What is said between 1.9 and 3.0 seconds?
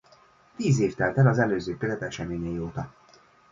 eseményei óta.